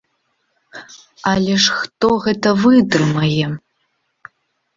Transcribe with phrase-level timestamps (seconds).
[1.31, 3.45] Але ж хто гэта вытрымае?